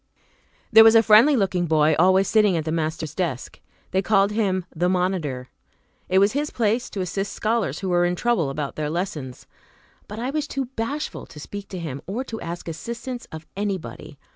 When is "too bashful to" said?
10.47-11.39